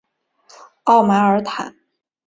[0.85, 1.75] 奥马尔坦。